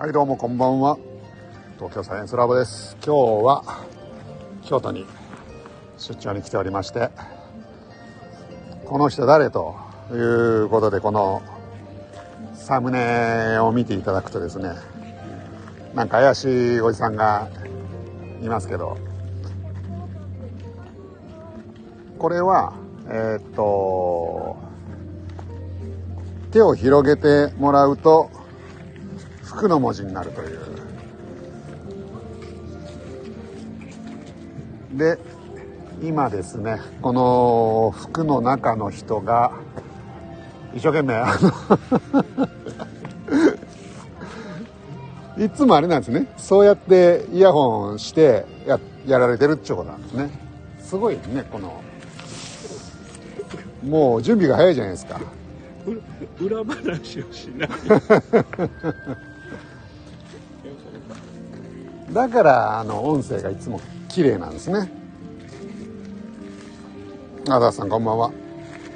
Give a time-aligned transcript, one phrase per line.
[0.00, 0.96] はいどうもこんばんは。
[1.76, 2.96] 東京サイエンスラボです。
[3.04, 3.84] 今日は
[4.64, 5.04] 京都に
[5.98, 7.10] 出張に来ておりまして
[8.86, 9.76] この人誰と
[10.10, 11.42] いうことでこの
[12.54, 14.70] サムネを見ていただくとですね
[15.94, 17.50] なんか怪しいおじさんが
[18.40, 18.96] いますけど
[22.18, 22.72] これは
[23.06, 24.56] えーっと
[26.52, 28.39] 手を広げてもらうと
[29.50, 30.58] 福の文字になるという。
[34.96, 35.18] で
[36.02, 39.52] 今ですねこの服の中の人が
[40.74, 41.36] 一生懸命あ
[45.36, 46.26] の いつもあれなんですね。
[46.36, 50.30] そうやってイヤホンしてややられてるってことなんですね。
[50.80, 51.82] すごいねこの。
[53.82, 55.20] もう準備が早いじゃないですか。
[56.40, 57.70] 裏話をしない
[62.12, 64.90] だからあの音声がいつも綺麗なんですね。
[67.48, 68.30] あダさんこんばんは。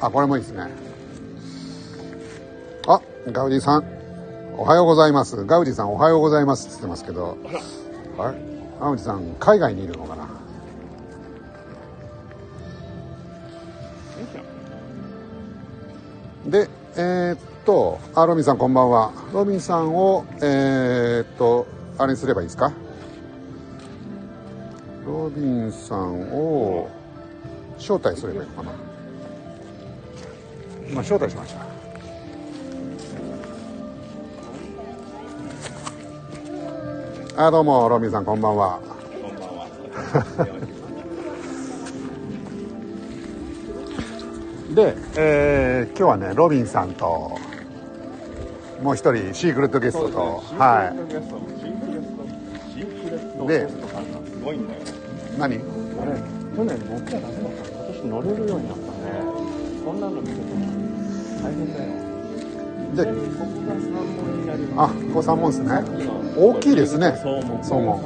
[0.00, 0.68] あこれもいいですね。
[2.86, 3.00] あ
[3.32, 3.84] ガウディさん。
[4.56, 5.44] おはようございます。
[5.44, 7.38] ガウディさんおはようございますって言ってますけど。
[8.18, 8.38] あれ
[8.80, 10.28] ガウディさん海外にいるのかな？
[16.46, 19.12] でえーっとあロビンさんこんばんは。
[19.32, 21.66] ロビンさんをえーっと
[21.98, 22.72] あれにすればいいですか？
[25.06, 26.88] ロビンさんを
[27.78, 28.72] 招待すればいいのかな？
[30.90, 31.54] 今招待しまし
[37.36, 37.46] た。
[37.46, 38.78] あどうもロビンさんこんばんは。
[38.80, 38.88] こん
[40.36, 40.58] ばんは。
[44.74, 47.38] で、えー今日はねロビンさんと
[48.84, 50.94] もう一人シークレットゲストと、はい。
[50.94, 51.08] ん。
[53.46, 53.72] だよい
[55.38, 58.92] 何去年乗っちゃダメだった今年乗れるようになったね。
[59.86, 60.66] こんなの見てても
[61.42, 61.88] 大変だよ。
[62.94, 65.70] でちなみにここが三門になりあますここ三門ですね。
[66.36, 67.18] 大大きいですね。
[67.22, 68.04] そう門そう門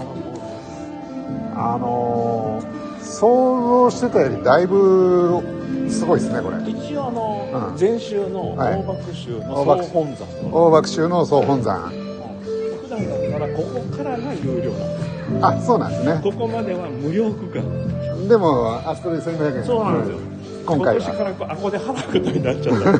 [1.56, 5.57] あのー想像してたよりだいぶ
[5.88, 6.56] すごいですねこれ。
[6.70, 7.80] 一応あの、うん。
[7.80, 8.78] 前週のはい。
[8.78, 11.90] 大爆州の総本山の、大爆州の総本山。
[11.90, 15.08] 普段だったらここからが有料なんです
[15.42, 16.20] あそうなんですね。
[16.22, 18.28] ここまでは無料区間。
[18.28, 20.18] でもあそこで1500円そうなんですよ。
[20.66, 22.92] 今回今年かはらこうあここで払うことになっちゃった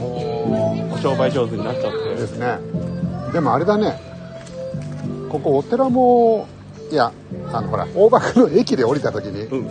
[0.00, 2.58] もうお商売上手になっちゃってですね。
[3.32, 3.98] でもあれだね。
[5.30, 6.46] ここお寺も
[6.90, 7.12] いや
[7.52, 9.44] あのほら大爆の駅で降りた時に。
[9.46, 9.70] うん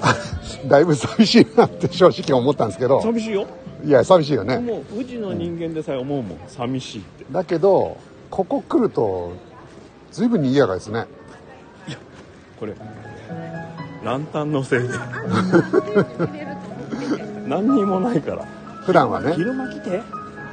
[0.66, 3.02] だいぶ寂しいなって正直思ったんですけど。
[3.02, 3.46] 寂しいよ。
[3.84, 4.58] いや寂しいよね。
[4.58, 6.38] もう宇治の人間でさえ思うもん。
[6.48, 7.24] 寂しいって。
[7.30, 7.96] だけど
[8.30, 9.32] ここ来ると
[10.12, 11.06] 随分賑やかですね。
[12.58, 12.74] これ
[14.04, 14.88] ランタンのせいで。
[17.48, 18.44] 何にもないから。
[18.84, 19.32] 普段はね。
[19.34, 20.02] 昼間来て。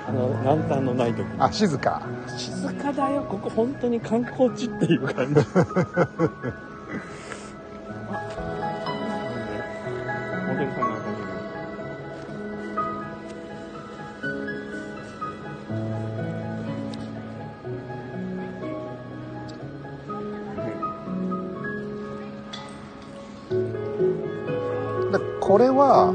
[0.07, 1.25] あのランタンのない時。
[1.37, 2.01] あ静か。
[2.37, 3.23] 静かだよ。
[3.23, 5.41] ここ本当に観光地っていう感じ
[10.57, 10.89] モデルさん。
[10.89, 11.27] が遊んでる
[25.11, 26.13] でこれは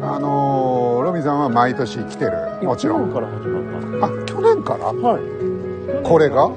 [0.00, 2.32] あのーロビンさんは毎年来てる。
[2.62, 3.10] もちろん。
[3.12, 3.62] 去年から始まっ
[4.00, 4.08] た。
[4.08, 4.92] のあ去年から？
[4.92, 5.22] はい。
[6.04, 6.48] これが？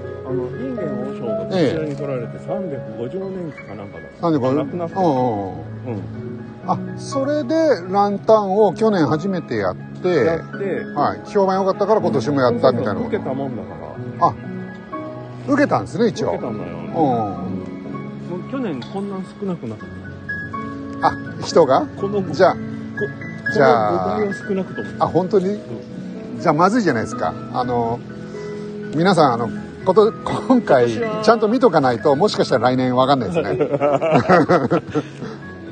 [2.48, 5.00] 350年かなんかだなんでこれ亡くなった。
[5.00, 5.54] うんうんうん。
[5.56, 6.36] うん
[6.68, 7.54] あそれで
[7.92, 13.70] ランタンを去年初めてやってやってはい、評判良かったから今年もやったみたいなこ受けとたもんだか
[14.20, 14.28] ら。
[14.28, 14.34] あ
[15.48, 16.30] 受けたんですね一応。
[16.30, 19.90] 受けたんだよ、うんもう去年こんな少なくなかっ
[21.02, 21.08] た。
[21.08, 21.12] あ
[21.44, 21.86] 人が？
[22.02, 22.60] このじゃあこ
[23.54, 25.04] じゃあこの5倍は少なくとも。
[25.04, 25.60] あ本当に？
[26.40, 27.32] じゃあまずいじゃないですか。
[27.54, 28.00] あの
[28.96, 29.50] 皆さんあの
[29.86, 33.56] こと今回ちゃんと見とかないともしかしたら来年わかんないですね。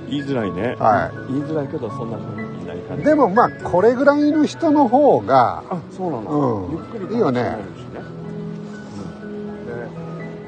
[0.09, 3.01] 言いづらいね、は言いづらいけどそんな感じになりかね。
[3.01, 6.71] いでもまあこれぐらいの人の方があそうなの、うん。
[6.71, 7.57] ゆっくりいいよね。
[9.23, 9.65] うん。
[9.65, 9.71] で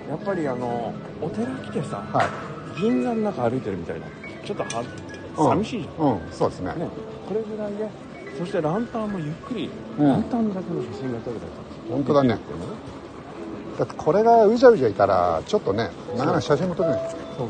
[0.10, 2.28] やっぱりあのお寺来てさはい。
[2.80, 4.06] 銀座の中歩いてるみたいな。
[4.46, 4.70] ちょっとは
[5.38, 5.50] うん。
[5.64, 6.20] 寂しいじゃん、うん。
[6.32, 6.68] そうですね。
[6.68, 6.74] ね、
[7.28, 7.90] これぐらいで
[8.38, 10.08] そしてランタンもゆっくり、うん。
[10.08, 11.52] ランタンだけの写真が撮れたり
[11.90, 12.38] 本当だね
[13.78, 17.50] だってこれがうじゃうじゃいたらちょっとねなかなか写真も撮れないそうそう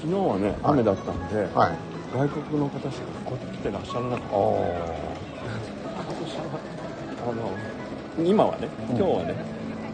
[0.00, 1.76] 昨日はね雨だったんで、はい。
[2.14, 4.66] 外国の方しかここ来てらっしゃらなかったおー
[5.96, 6.44] 今年は
[8.18, 9.34] あの今はね今日はね、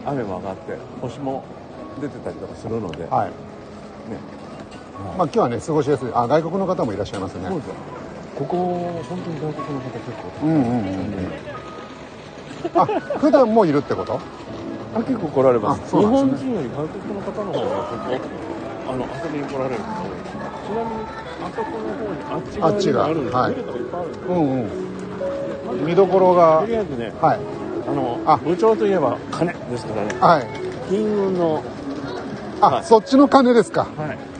[0.05, 1.43] 雨も上がって星も
[1.99, 3.27] 出てたりとかするので、はい。
[3.27, 3.33] ね。
[5.17, 6.09] まあ今日はね過ごしやすい。
[6.13, 7.49] あ外国の方もいらっしゃいますね。
[8.37, 10.11] ここ本当に外国の方結
[10.41, 11.60] 構うんうんうん
[12.75, 12.85] あ
[13.19, 14.19] 普段もいるってこと？
[14.93, 15.81] あ結構来られます。
[15.83, 16.51] あそう日なんですね。
[16.51, 18.19] 本人より外国の方の方がここ
[18.91, 20.31] あの遊びに来られる方が多いです
[20.67, 21.05] ちなみに
[21.41, 23.51] あそこの方にあっち側にもあるんですあっちがはい。
[23.51, 25.85] 見るとこいっぱいあるんですようんうん。
[25.85, 26.59] 見どころが。
[26.61, 27.39] とりあえずねはい。
[27.87, 28.37] あのあ。
[28.37, 30.13] 部長といえば金ですからね。
[30.19, 30.47] はい。
[30.89, 31.63] 金運の
[32.61, 32.83] あ、はい。
[32.83, 33.85] そっちの金ですか。
[33.95, 34.30] はい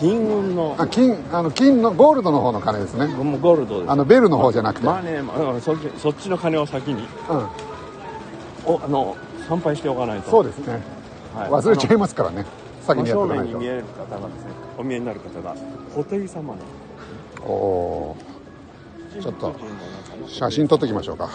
[0.00, 0.74] 金運の。
[0.78, 3.06] あ金あの金のゴールドの方の金ですね。
[3.06, 3.90] もうゴールドです。
[3.90, 7.06] あのベルの方じゃなくて、マーネーまあそっちそっちの金を先に。
[7.28, 7.48] うん。
[8.64, 9.16] おあの
[9.46, 10.30] 参拝しておかないと。
[10.30, 10.82] そうですね。
[11.34, 11.50] はい。
[11.50, 12.46] 忘れちゃいますからね。
[12.82, 13.58] 先にやっておかないと。
[13.58, 15.54] 面に見える方がですねお見えになる方が
[15.94, 16.58] 布袋様の。
[17.46, 18.16] おお
[19.20, 19.54] ちょっと
[20.26, 21.28] 写真撮っておきましょうか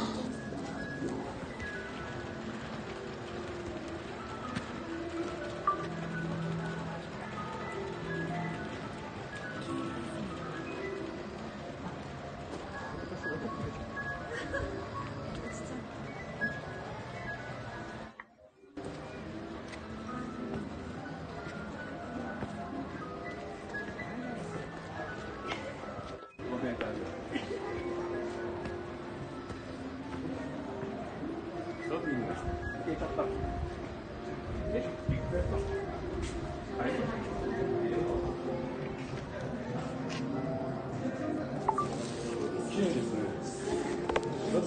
[31.95, 32.12] ロビ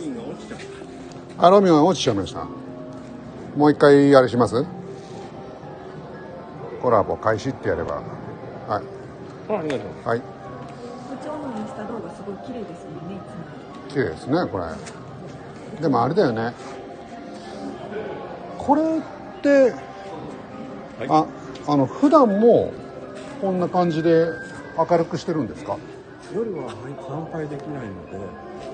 [0.08, 0.58] ンが落ちちゃう
[1.38, 2.46] あロミオン落ちちゃいました。
[3.56, 4.64] もう一回あれします？
[6.80, 7.96] コラボ開始ってやれば。
[7.96, 8.84] はい。
[9.48, 9.62] は
[10.16, 10.18] い。
[10.18, 10.24] 部
[11.22, 13.92] 長のインスタ動画すごい綺麗ですよねいつも。
[13.92, 14.64] 綺麗ですねこれ。
[15.82, 16.54] でもあれだよね
[18.68, 18.84] これっ
[19.40, 19.72] て、
[21.08, 21.24] あ
[21.66, 22.70] あの普段も
[23.40, 24.26] こんな感じで
[24.76, 25.78] 明るくしてるんですか？
[26.34, 28.18] 夜は参拝できないので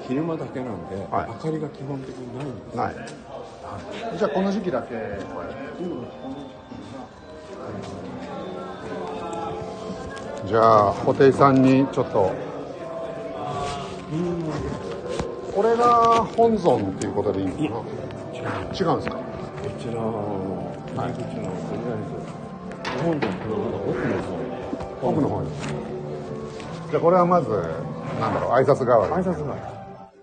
[0.08, 1.28] 昼間だけなんで、はい。
[1.28, 2.76] 明かりが基本的にないんです。
[2.76, 2.94] ない、
[4.18, 5.46] じゃあこの時期だけこれ。
[10.48, 12.32] じゃあ布袋さんにちょっと。
[15.54, 17.86] これが本尊っていうことでいいのか
[18.42, 18.50] な？
[18.76, 19.14] 違うんですか？
[19.14, 19.22] こ
[19.70, 23.32] ちらの入り口のとりあえず本堂の
[23.88, 25.50] 奥の方奥の方に
[26.90, 27.50] じゃあこれはまず
[28.20, 29.56] なんだろう挨拶代わり挨拶が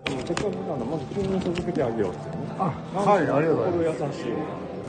[0.04, 4.82] せっかくなのまず急に続けてあげようってねあはいありがとうござい心優しいます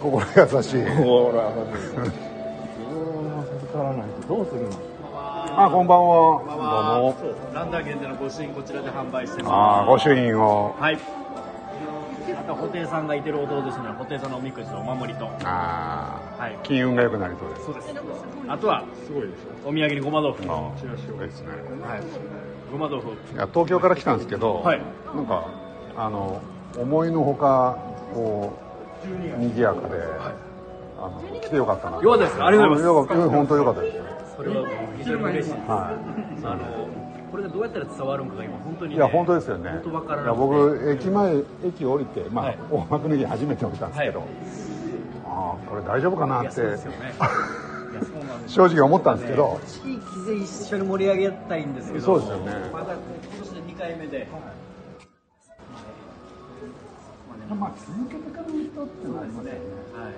[0.00, 3.02] 心優しい心優しい自分
[3.36, 4.98] は授からないとどうするの
[5.60, 6.14] あこんばんは
[6.46, 6.54] ど
[7.00, 10.74] うもそうランダー限定の御朱印こちらで販売してますあ御朱印を。
[10.78, 10.98] はい。
[12.54, 15.30] 布袋さんがいてるお堂ですので布袋さんのおみくじとお守りと。
[15.44, 16.52] あはい。
[16.52, 17.64] ー金運が良くなりそうです。
[17.66, 17.94] そうです。
[18.48, 19.32] あとはすごいでし
[19.64, 20.44] お土産にごま豆腐。
[20.50, 21.48] あはーいいですね。
[21.98, 22.72] い。
[22.72, 23.08] ごま豆腐。
[23.08, 24.82] いや東京から来たんですけど、はい。
[25.14, 25.48] なんか
[25.96, 26.40] あの
[26.76, 27.78] 思いのほか
[28.14, 28.58] こ
[29.04, 30.02] う賑やかで、
[30.98, 32.42] あの来てよかったなよかったです。
[32.42, 33.22] ありがとうございます。
[33.22, 33.98] す本当よかったです
[34.36, 34.68] それは
[34.98, 35.68] 非常に嬉しいです。
[35.68, 35.90] は
[36.44, 36.97] あの
[37.30, 39.70] これがどうやったら伝わるのかが今本当に、い、ね、いや本当ですよね。
[39.70, 40.46] 本当わからいやなくて。
[40.46, 42.58] 僕駅前駅降りてまあ、はい。
[42.70, 44.28] 大幕の駅初めて降りたんですけど、はい。
[45.26, 46.96] ああこれ大丈夫かないってやそうですよね。
[48.46, 52.52] 正直思ったんですけど、地域で一緒に盛り上げたいんですけどそうですよね。
[52.72, 53.00] まだ今
[53.44, 54.28] 年で2回目で。
[57.48, 59.60] まあ続けてからの人ってのありますよね。
[59.94, 60.12] はい。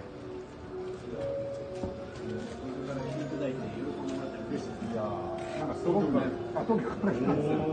[3.21, 4.93] いただいて喜んでもらって嬉しいです。
[4.93, 6.25] いやーなんかすごくね
[6.57, 7.69] あ東京から来たんですけど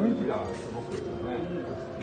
[0.00, 2.00] 雰囲気がすごくいいですよね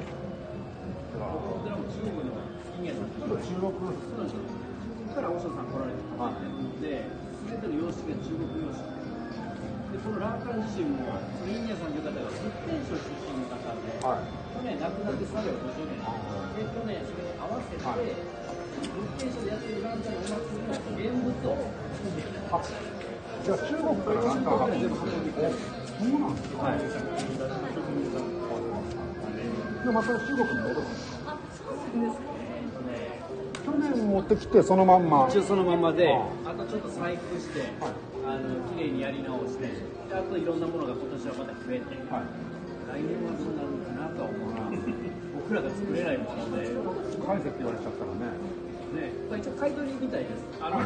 [1.67, 2.37] ちらも中国の
[2.77, 4.45] 金谷さんと中国そうなんですよ。
[4.45, 7.03] 中国から和尚さん来られてたんですね。
[7.03, 9.97] で、すべての様式が中国様式で。
[9.97, 21.65] このラーカン自身も、そのインニャさんという方が福建省出身の方で、はい去年亡くなって3年5周年で、去年それに合わせて、福建省でやってるランカンのお祭りの現物を
[21.97, 22.29] 作ってき
[22.93, 22.96] た。
[23.47, 24.67] じゃあ中国からなんか。
[24.67, 26.51] 運んでくるそうなんです。
[26.51, 26.83] かはい。
[29.85, 31.15] でまた中国に戻るんです。
[31.23, 31.31] か
[33.63, 35.27] 去年持ってきてそのまんま。
[35.29, 36.11] 一応そのままで、
[36.43, 37.71] あとちょっと細工して、
[38.27, 39.71] あの綺麗にやり直して、で
[40.11, 42.27] あといろんなものが今年はまた増えて、はい。
[42.91, 44.67] 来年はどうなるのかなとは思うな。
[45.39, 46.67] 僕らが作れないもので、
[47.25, 48.27] 返せって言われちゃったらね。
[48.87, 50.43] ね、まあ一応買い取りみたいです。
[50.59, 50.79] あの、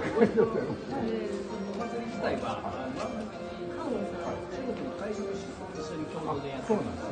[1.81, 7.09] 祭り自体は、あの、中国の会食と一緒に共同でやってるんです。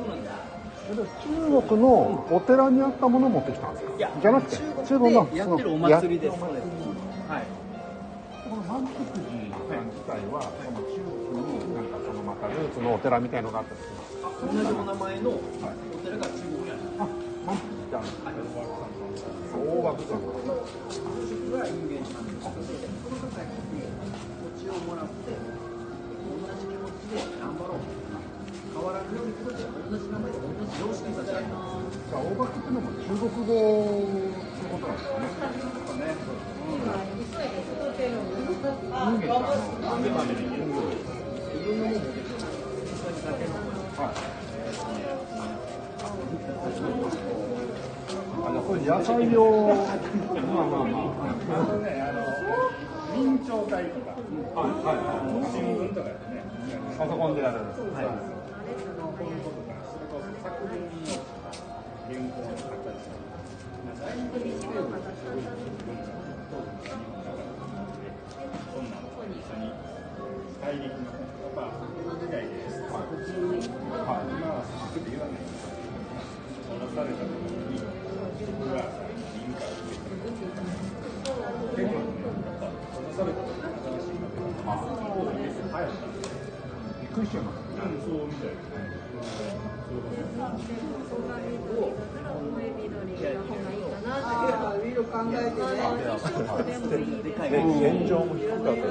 [0.90, 6.50] 中国のお寺にあったものを持ってきたんですかいやじゃなくて中国のやってるお祭りですこの
[8.66, 9.30] 満腹寺
[9.86, 12.48] 自体は、中国になんかそのまた。
[12.48, 13.38] ルーツのお寺みた。
[13.38, 13.74] いのがあった。
[13.74, 15.38] りします同じお名前のお
[16.02, 17.06] 寺が中国にあるあ、
[17.46, 18.80] 満腹寺ってあるんですか
[19.60, 20.26] 大枠さんの
[21.58, 22.50] が有名なんですこ
[23.10, 24.29] の方に
[24.70, 27.82] をもらって同じ気持ちで頑張ろう
[28.70, 35.18] 変わらぬようにことで同じ名前で同じ常識させられたんですじゃあ大枠っていうのも中国語ってことなんですか
[35.98, 36.14] ね。
[36.60, 38.06] 人間って
[38.92, 39.18] あの
[39.80, 40.80] なんでまでに言うの
[48.42, 49.40] あ、じゃあこれ野菜用。
[49.60, 50.94] まあまあま
[51.96, 51.99] あ。
[53.10, 56.08] 明朝体とか、新聞とか。
[56.08, 56.44] ですね、
[56.96, 57.80] パソコンでやるんです。
[57.80, 58.06] はい。
[58.06, 58.14] こ
[59.20, 61.10] ういうことか、それこそ作文に
[62.06, 63.18] 原稿を書いたりする。
[68.70, 69.74] そんなの一緒に
[70.62, 71.10] 大陸の
[71.54, 71.82] まあ
[72.14, 72.80] 時代です。
[72.80, 73.10] はい。
[73.10, 74.30] はい。
[74.30, 75.66] 今は作って言わないです。
[76.70, 77.26] 殺された
[87.30, 87.78] ちゃいますね。
[88.04, 88.90] そうみたいですね。
[95.10, 95.58] 考えて
[97.50, 97.58] ね。
[97.98, 98.86] 現状も低かったです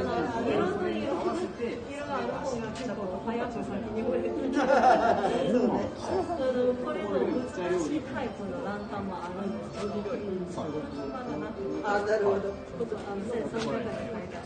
[11.83, 12.53] あ、なるほど。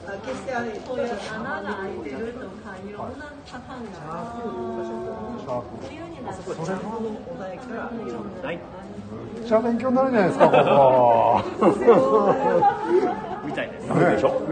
[0.05, 0.71] あ、決してあれ。
[0.71, 6.02] こういう穴が開いてるとかいろんなパターンがある
[9.35, 11.43] めっちゃ勉強になるじゃないですか、こ
[13.45, 13.93] みたいですこ。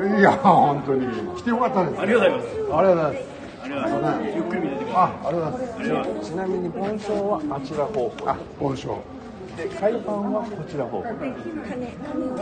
[0.01, 1.07] ね、いや、本当に。
[1.37, 2.01] 来てよかったです。
[2.01, 3.31] ありがとうございますありがとうございます。
[3.63, 6.29] ありがとうございますゆっくり見ててくださいあ、ありがとうございます。
[6.29, 9.20] ちなみに盆栽はあちら方向あ、本性。
[9.57, 11.03] で海パンはこちら方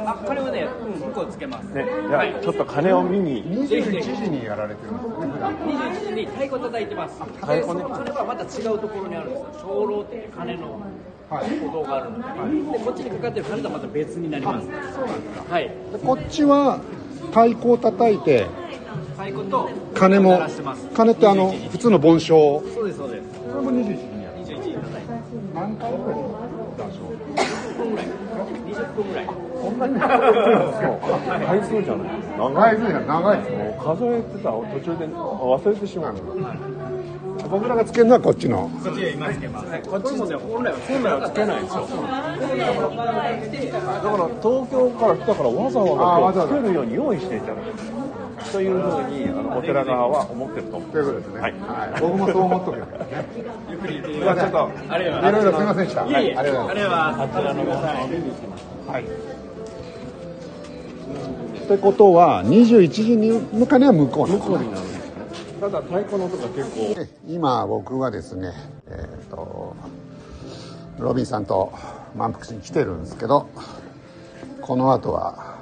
[0.06, 1.74] あ、これはね、うん、向こうつけます。
[1.74, 5.56] じゃあちょっと鐘を見に21時にやられてるんですね、普段。
[5.56, 7.20] 21時に太鼓叩いてます。
[7.20, 7.30] 太
[7.62, 9.48] 鼓ねでそれはまた違うところにあるんですよ。
[9.63, 10.82] 鐘楼っていう鐘の
[11.30, 11.50] はい。
[11.50, 12.18] 鼓動があるの
[12.72, 14.68] で、でこっちにかかってる鐘とはまた別になります。
[15.50, 15.63] はい。
[15.92, 16.80] でこっちは
[17.28, 18.48] 太鼓を叩いて、
[19.16, 20.42] 太鼓と鐘も
[20.96, 22.63] 鐘ってあの、普通の盆章。
[22.74, 23.30] そうですそうです。
[23.51, 24.38] それも21時にやる。
[24.39, 25.13] 21時に叩いて
[25.54, 26.50] 何回ぐらい
[26.80, 28.06] 談10分ぐらい。
[28.08, 29.25] 20分ぐらい。
[29.62, 30.98] そんなに長いですか
[31.46, 33.58] 回数じゃない長い長いですね、長いですね。
[33.58, 36.15] もう数えてた途中で忘れてしまう
[37.50, 38.70] 僕らがつけるのはこっちの。
[38.84, 39.68] こっちへ今つけます。
[39.89, 41.88] こっちもね、本来は本来はつけないんですよだ
[44.01, 51.41] から東京から来たからわざわわざつけるように用意していただくというふうにあのお寺側は思ってると思うということですね。
[51.41, 52.01] はいはい。
[52.01, 52.75] 僕もそう思っと。
[53.70, 55.29] ゆっくりちょっと、あいます。
[55.29, 56.01] いろいろすみませんでした。
[56.03, 56.06] あ。
[56.06, 56.15] あち
[57.44, 59.03] らの方はい。
[59.03, 59.13] はい。
[61.63, 64.77] ってことは、21時に向かいは向こう向こうにな
[65.62, 68.53] ただ太鼓の音が結構で今僕はですね、
[68.88, 69.75] えっ、と、
[70.98, 71.72] ロビンさんと
[72.15, 73.48] 満腹地に来てるんですけど、
[74.62, 75.58] この後は、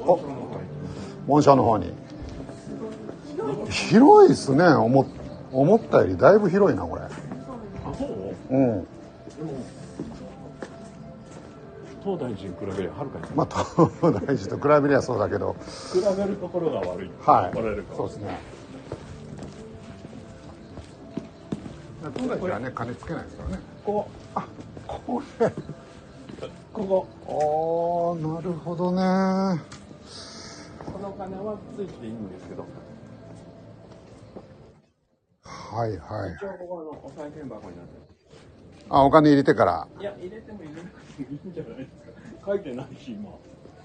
[0.00, 0.20] お、
[1.26, 1.92] 盆栽の方に。
[3.70, 5.06] 広いですね、思
[5.50, 7.02] 思ったよりだいぶ広いな、これ。
[7.02, 7.08] あ
[7.96, 8.56] そう？
[8.56, 8.86] うん。
[12.08, 15.54] 東大寺に比べればはるかにまあ、東大寺と比べりゃそうだけど、
[15.92, 17.82] 比べるところが悪いはい怒られる。
[17.82, 18.38] かそうですね。
[22.16, 23.58] 東大寺はね、金つけないですからね。
[23.84, 24.46] こあ、
[24.86, 25.52] これ。
[26.72, 29.60] ここああ、なるほどね。
[30.90, 32.64] この金はついていいんですけど
[35.44, 36.44] はいはい一。
[36.44, 38.17] 応ここあのお賽銭箱になってる
[38.90, 39.88] あ、お金入れてから。
[40.00, 41.90] いや入れても入れなくてもいいんじゃないです
[42.44, 43.30] か書いてないし今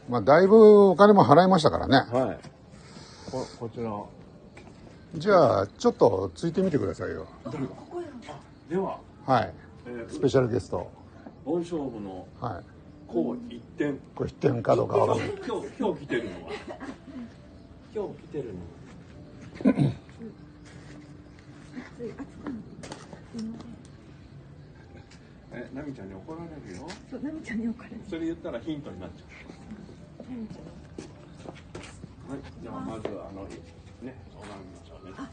[0.09, 1.97] まあ、だいぶお金も払いましたからね。
[1.97, 2.37] はい
[3.31, 3.91] ここちら
[5.15, 7.27] じゃあ、ちょっとついてみてくださいよ。
[8.69, 9.53] では、はい。
[9.87, 10.89] えースペシャルゲスト。
[11.45, 12.63] 盆勝負のはい。
[13.07, 15.29] こう一点これ必点かどうかわかんない。
[15.45, 16.51] 今日今日来てるのは
[17.93, 18.45] 今日来てる
[23.65, 23.72] の
[25.55, 26.87] え、ナミちゃんに怒られるよ？
[27.09, 28.01] そう、ナミちゃんに怒られる。
[28.09, 29.27] それ言ったらヒントになっちゃう。
[32.31, 33.49] はい、じゃあまずあのね、
[34.01, 35.13] 拝みましょうね。
[35.17, 35.29] あ、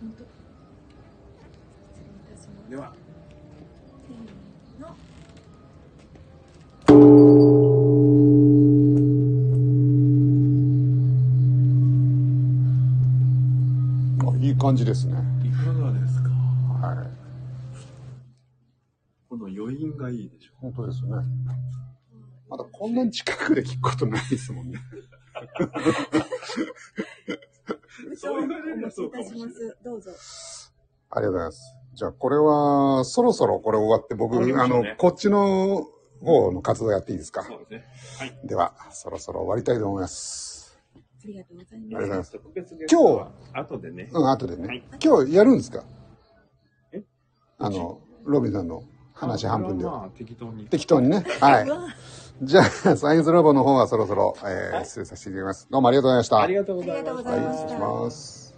[0.00, 0.24] 本当。
[1.92, 2.70] 失礼いたします。
[2.70, 2.94] では
[14.22, 15.14] あいい感じですね。
[15.44, 16.30] いかがですか
[16.86, 17.06] はい。
[19.28, 21.10] この余韻がいいでしょ本当ですね。
[22.48, 24.78] まだこんなに近くで聞くことないですもんね。
[28.16, 29.78] そう言われればそうかいたしもしれないます。
[29.84, 30.10] どうぞ。
[31.10, 31.76] ありがとうございます。
[31.94, 35.86] じゃあ、これは、そろそろこれ終わって、僕、終わりまあのこっちの
[36.20, 37.42] 方の活動やっていいですか？
[37.44, 37.84] そうですね
[38.18, 40.78] はいでは、そろそろ終わりたいと思います。
[40.94, 41.98] ありがとうございあります。
[41.98, 42.32] がとうございます。
[42.32, 43.32] 特別ゲストは？
[43.54, 44.66] 後でねうん、後でね。
[44.68, 45.84] はい今日やるんですか？
[46.92, 47.02] え？
[47.58, 48.84] あの、ロビンさんの
[49.20, 49.92] 話半分では。
[49.92, 51.24] まあ適当に適当にね。
[51.40, 51.68] はい。
[52.42, 55.66] じゃあ、サイエンスラボの方はそろそろ、えー失礼させていただきます。
[55.70, 56.40] どうもありがとうございました。
[56.40, 58.49] ありがとうございましたありがとうございましたはい、失礼します。